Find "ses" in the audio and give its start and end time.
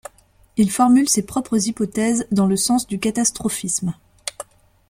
1.07-1.21